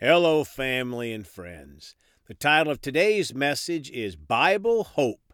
[0.00, 1.94] Hello, family and friends.
[2.26, 5.32] The title of today's message is Bible Hope.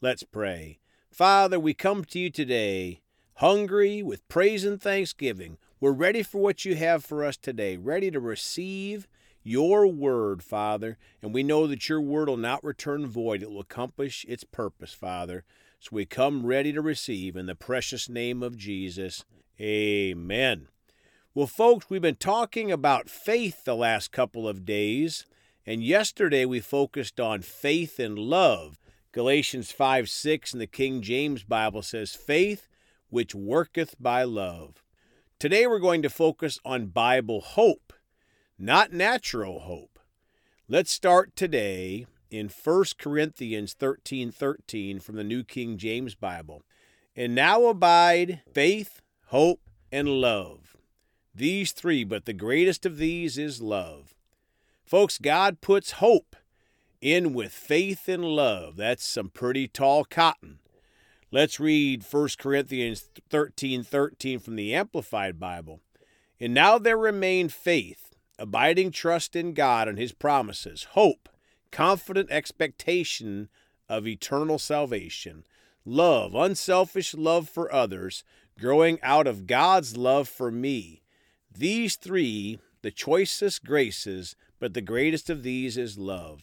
[0.00, 0.80] Let's pray.
[1.12, 3.02] Father, we come to you today
[3.34, 5.58] hungry with praise and thanksgiving.
[5.78, 9.06] We're ready for what you have for us today, ready to receive
[9.44, 10.98] your word, Father.
[11.22, 14.92] And we know that your word will not return void, it will accomplish its purpose,
[14.92, 15.44] Father.
[15.78, 19.24] So we come ready to receive in the precious name of Jesus.
[19.60, 20.66] Amen.
[21.32, 25.26] Well, folks, we've been talking about faith the last couple of days,
[25.64, 28.80] and yesterday we focused on faith and love.
[29.12, 32.66] Galatians 5 6 in the King James Bible says, Faith
[33.10, 34.82] which worketh by love.
[35.38, 37.92] Today we're going to focus on Bible hope,
[38.58, 40.00] not natural hope.
[40.66, 46.64] Let's start today in 1 Corinthians 13 13 from the New King James Bible.
[47.14, 49.60] And now abide faith, hope,
[49.92, 50.69] and love
[51.40, 54.14] these three, but the greatest of these is love.
[54.84, 56.36] Folks, God puts hope
[57.00, 58.76] in with faith and love.
[58.76, 60.58] That's some pretty tall cotton.
[61.32, 65.80] Let's read 1 Corinthians 13 13 from the Amplified Bible.
[66.38, 71.30] And now there remain faith, abiding trust in God and His promises, hope,
[71.72, 73.48] confident expectation
[73.88, 75.44] of eternal salvation,
[75.86, 78.24] love, unselfish love for others,
[78.58, 81.00] growing out of God's love for me
[81.52, 86.42] these three, the choicest graces, but the greatest of these is love.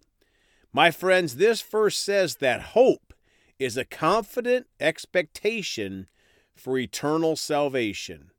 [0.74, 3.14] My friends, this verse says that hope
[3.58, 6.08] is a confident expectation
[6.56, 8.32] for eternal salvation.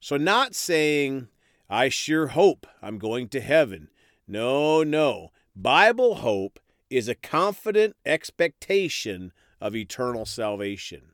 [0.00, 1.28] So, not saying,
[1.68, 3.88] I sure hope I'm going to heaven.
[4.26, 5.32] No, no.
[5.56, 11.12] Bible hope is a confident expectation of eternal salvation.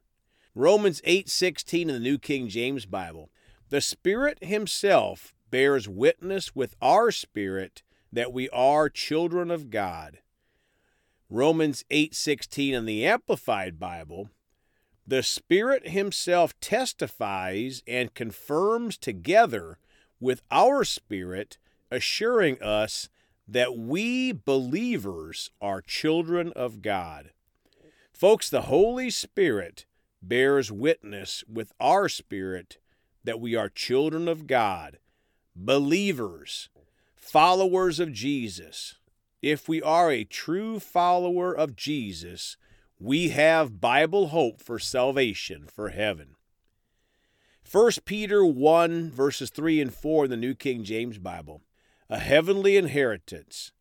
[0.55, 3.31] Romans 8:16 in the New King James Bible.
[3.71, 10.19] The Spirit Himself bears witness with our spirit that we are children of God.
[11.29, 14.31] Romans 8:16 in the Amplified Bible,
[15.07, 19.79] the Spirit himself testifies and confirms together
[20.19, 21.57] with our spirit,
[21.93, 23.09] assuring us
[23.47, 27.31] that we believers are children of God.
[28.13, 29.87] Folks, the Holy Spirit
[30.21, 32.79] bears witness with our spirit
[33.25, 34.99] that we are children of God,
[35.55, 36.69] believers,
[37.15, 38.97] followers of Jesus.
[39.43, 42.57] If we are a true follower of Jesus,
[42.99, 46.37] we have Bible hope for salvation, for heaven.
[47.71, 51.63] 1 Peter 1, verses 3 and 4 in the New King James Bible.
[52.09, 53.73] A heavenly inheritance.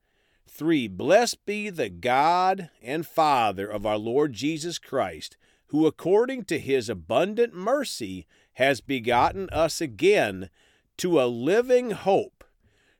[0.47, 0.87] 3.
[0.87, 6.89] Blessed be the God and Father of our Lord Jesus Christ, who according to his
[6.89, 8.27] abundant mercy
[8.59, 10.49] has begotten us again
[10.97, 12.43] to a living hope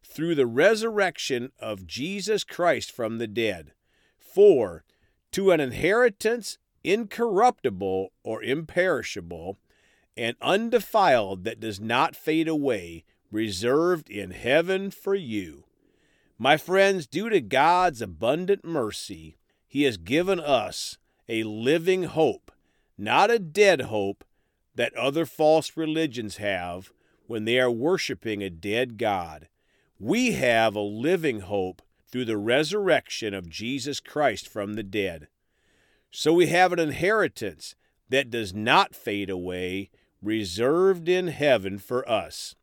[0.02, 3.74] through the resurrection of Jesus Christ from the dead.
[4.18, 4.86] 4.
[5.34, 9.58] To an inheritance incorruptible or imperishable
[10.16, 15.66] and undefiled that does not fade away, reserved in heaven for you.
[16.38, 19.36] My friends, due to God's abundant mercy,
[19.68, 20.98] He has given us
[21.28, 22.50] a living hope,
[22.98, 24.24] not a dead hope,
[24.76, 26.92] that other false religions have
[27.28, 29.48] when they are worshiping a dead God.
[30.00, 31.82] We have a living hope
[32.12, 35.28] through the resurrection of Jesus Christ from the dead.
[36.12, 37.76] So we have an inheritance
[38.10, 39.92] that does not fade away,
[40.22, 42.56] reserved in heaven for us.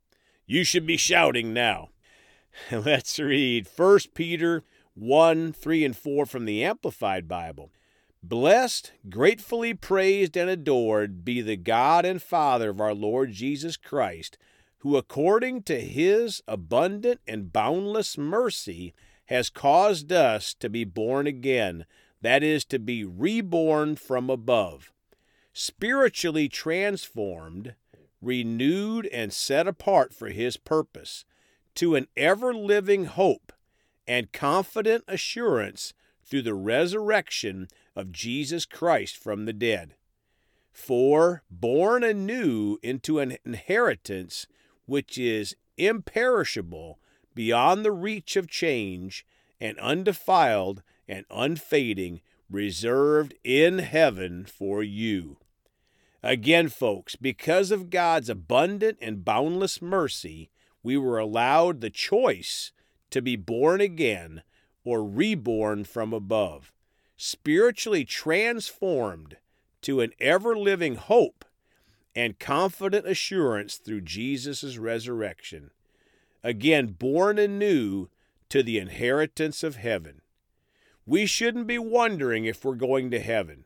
[0.46, 1.90] You should be shouting now.
[2.72, 4.64] Let's read 1 Peter
[4.94, 7.70] 1 3 and 4 from the Amplified Bible.
[8.28, 14.36] Blessed, gratefully praised, and adored be the God and Father of our Lord Jesus Christ,
[14.78, 18.94] who according to his abundant and boundless mercy
[19.26, 21.86] has caused us to be born again,
[22.20, 24.92] that is, to be reborn from above,
[25.52, 27.76] spiritually transformed,
[28.20, 31.24] renewed, and set apart for his purpose,
[31.76, 33.52] to an ever living hope
[34.08, 39.96] and confident assurance through the resurrection of Jesus Christ from the dead.
[40.72, 44.46] For, born anew into an inheritance
[44.84, 47.00] which is imperishable,
[47.34, 49.26] beyond the reach of change,
[49.60, 52.20] and undefiled and unfading,
[52.50, 55.38] reserved in heaven for you.
[56.22, 60.50] Again, folks, because of God's abundant and boundless mercy,
[60.82, 62.72] we were allowed the choice
[63.10, 64.42] to be born again
[64.84, 66.72] or reborn from above,
[67.16, 69.36] spiritually transformed
[69.82, 71.44] to an ever living hope
[72.14, 75.70] and confident assurance through Jesus' resurrection.
[76.42, 78.08] again born anew
[78.48, 80.22] to the inheritance of heaven.
[81.04, 83.64] We shouldn't be wondering if we're going to heaven.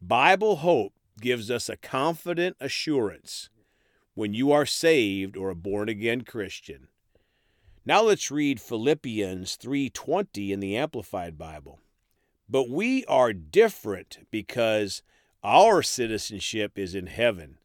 [0.00, 3.48] Bible hope gives us a confident assurance
[4.14, 6.88] when you are saved or a born again Christian.
[7.84, 11.80] Now let's read Philippians 3:20 in the Amplified Bible.
[12.48, 15.02] But we are different because
[15.42, 17.58] our citizenship is in heaven.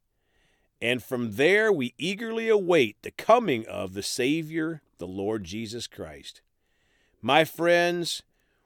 [0.81, 6.41] And from there we eagerly await the coming of the Savior, the Lord Jesus Christ.
[7.21, 8.23] My friends,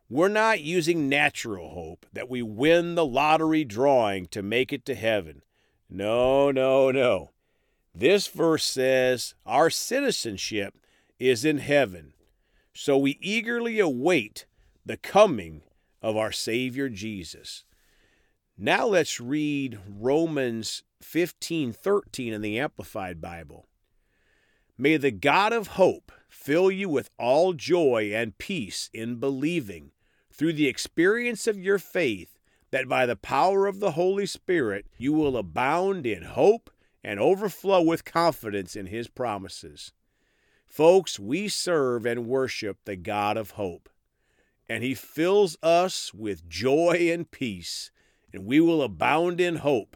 [0.09, 4.95] we're not using natural hope that we win the lottery drawing to make it to
[4.95, 5.41] heaven.
[5.89, 7.31] No, no, no.
[7.93, 10.75] This verse says our citizenship
[11.19, 12.13] is in heaven.
[12.73, 14.45] So we eagerly await
[14.85, 15.63] the coming
[16.05, 17.63] of our Savior Jesus.
[18.55, 23.67] Now let's read Romans 15:13 in the Amplified Bible.
[24.77, 29.93] May the God of hope fill you with all joy and peace in believing
[30.31, 32.37] through the experience of your faith
[32.69, 36.69] that by the power of the Holy Spirit you will abound in hope
[37.03, 39.91] and overflow with confidence in his promises.
[40.67, 43.89] Folks, we serve and worship the God of hope,
[44.67, 47.91] and he fills us with joy and peace
[48.35, 49.95] and we will abound in hope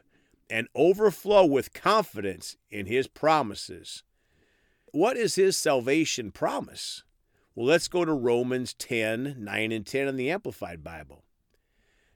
[0.49, 4.03] and overflow with confidence in his promises.
[4.93, 7.03] What is his salvation promise?
[7.53, 11.25] Well, let's go to Romans 10 9 and 10 in the Amplified Bible.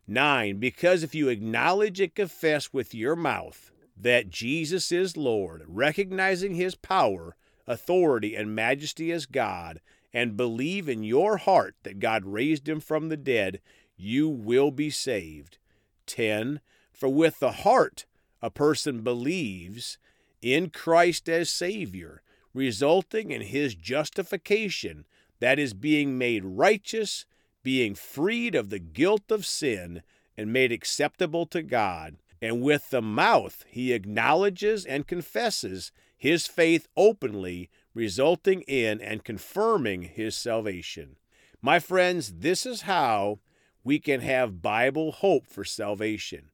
[0.08, 0.60] 9.
[0.60, 6.76] Because if you acknowledge and confess with your mouth that Jesus is Lord, recognizing his
[6.76, 7.36] power,
[7.68, 9.82] authority, and majesty as God,
[10.14, 13.60] and believe in your heart that God raised him from the dead,
[13.98, 15.58] you will be saved.
[16.06, 16.62] 10
[16.92, 18.06] For with the heart
[18.42, 19.98] a person believes
[20.42, 22.22] in Christ as Savior,
[22.54, 25.06] resulting in his justification,
[25.40, 27.26] that is, being made righteous,
[27.64, 30.04] being freed of the guilt of sin,
[30.38, 32.18] and made acceptable to God.
[32.42, 40.04] And with the mouth he acknowledges and confesses his faith openly, resulting in and confirming
[40.04, 41.16] his salvation.
[41.62, 43.40] My friends, this is how
[43.84, 46.50] we can have Bible hope for salvation.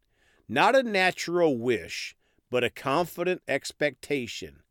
[0.48, 2.16] Not a natural wish,
[2.50, 4.62] but a confident expectation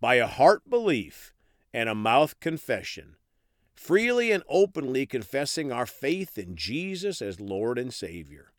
[0.00, 1.32] by a heart belief
[1.72, 3.16] and a mouth confession,
[3.74, 8.52] freely and openly confessing our faith in Jesus as Lord and Savior.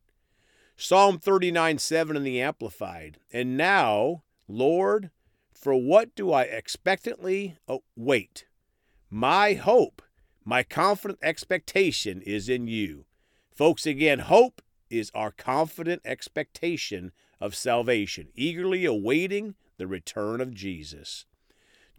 [0.78, 3.20] Psalm 39 7 in the Amplified.
[3.32, 5.12] And now, Lord,
[5.56, 8.46] for what do I expectantly oh, wait?
[9.10, 10.02] My hope,
[10.44, 13.06] my confident expectation is in you.
[13.52, 21.26] Folks, again, hope is our confident expectation of salvation, eagerly awaiting the return of Jesus.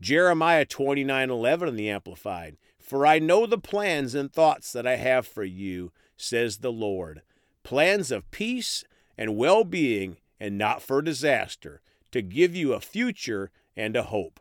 [0.01, 5.27] Jeremiah 29:11 in the Amplified, "For I know the plans and thoughts that I have
[5.27, 7.23] for you," says the Lord,
[7.63, 8.85] "plans of peace
[9.17, 11.81] and well-being and not for disaster,
[12.13, 14.41] to give you a future and a hope."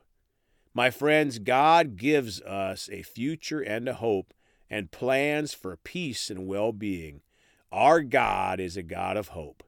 [0.73, 4.33] My friends, God gives us a future and a hope
[4.69, 7.21] and plans for peace and well being.
[7.71, 9.63] Our God is a God of hope.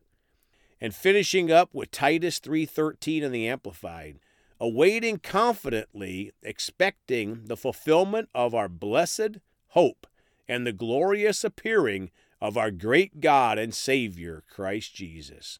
[0.79, 4.19] And finishing up with Titus 3:13 in the amplified,
[4.59, 9.38] awaiting confidently expecting the fulfillment of our blessed
[9.69, 10.07] hope
[10.47, 12.11] and the glorious appearing
[12.42, 15.59] of our great God and Savior Christ Jesus.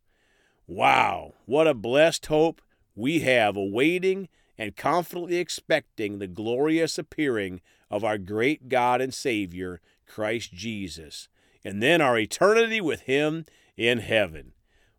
[0.67, 2.62] Wow, what a blessed hope
[2.93, 9.79] we have awaiting and confidently expecting the glorious appearing of our great God and Savior,
[10.05, 11.29] Christ Jesus,
[11.63, 13.45] and then our eternity with Him
[13.77, 14.51] in heaven.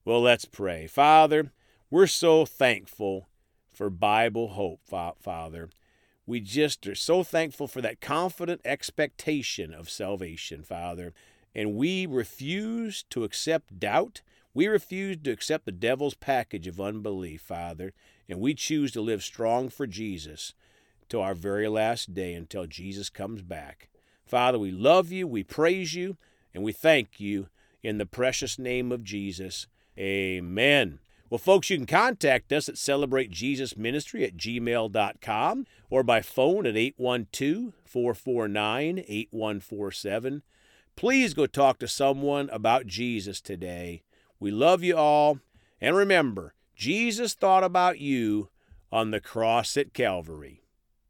[0.07, 0.87] Well, let's pray.
[0.87, 1.53] Father,
[1.91, 3.29] we're so thankful
[3.71, 4.81] for Bible hope,
[5.21, 5.69] Father.
[6.25, 11.13] We just are so thankful for that confident expectation of salvation, Father.
[11.55, 14.23] And we refuse to accept doubt.
[14.59, 17.93] We refuse to accept the devil's package of unbelief, Father.
[18.29, 20.53] And we choose to live strong for Jesus
[21.11, 23.89] to our very last day until Jesus comes back.
[24.27, 26.17] Father, we love you, we praise you,
[26.53, 27.51] and we thank you
[27.85, 29.69] in the precious name of Jesus.
[29.97, 30.99] Amen.
[31.31, 36.67] Well, folks, you can contact us at Celebrate Jesus Ministry at gmail.com or by phone
[36.67, 40.43] at 812 449 8147.
[40.97, 44.03] Please go talk to someone about Jesus today.
[44.41, 45.41] We love you all.
[45.81, 48.51] And remember, Jesus thought about you
[48.93, 50.63] on the cross at Calvary.